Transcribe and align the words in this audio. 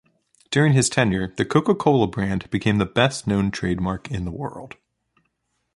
During 0.49 0.73
his 0.73 0.89
tenure, 0.89 1.27
the 1.37 1.45
Coca-Cola 1.45 2.07
brand 2.07 2.49
became 2.49 2.79
the 2.79 2.87
best-known 2.87 3.51
trademark 3.51 4.09
in 4.09 4.25
the 4.25 4.31
world. 4.31 4.73